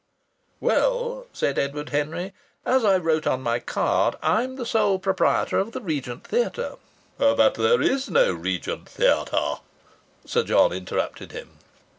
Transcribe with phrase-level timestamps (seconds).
[0.59, 2.33] "Well," said Edward Henry,
[2.65, 6.77] "as I wrote on my card, I'm the sole proprietor of the Regent Theatre"
[7.19, 9.57] "But there is no Regent Theatre,"
[10.25, 11.59] Sir John interrupted him.